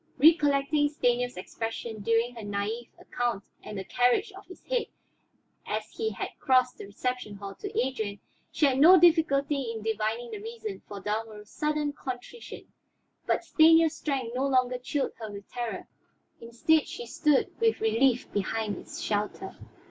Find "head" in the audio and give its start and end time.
4.63-4.87